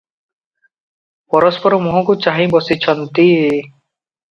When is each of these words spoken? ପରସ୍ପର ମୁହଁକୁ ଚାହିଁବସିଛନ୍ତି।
ପରସ୍ପର 1.35 1.79
ମୁହଁକୁ 1.85 2.17
ଚାହିଁବସିଛନ୍ତି। 2.25 3.29